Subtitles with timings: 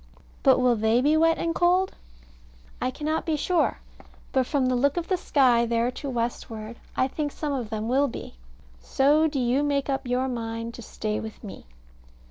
[0.41, 1.91] But will they be wet and cold?
[2.81, 3.77] I cannot be sure;
[4.31, 7.87] but from the look of the sky there to westward, I think some of them
[7.87, 8.33] will be.
[8.81, 11.67] So do you make up your mind to stay with me.